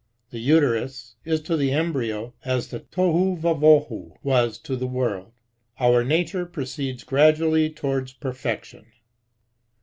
[0.31, 5.31] The uterus is to the embryo as the tohu wabohu was to the world.
[5.79, 8.87] Our nature proceeds gradually towards perfection.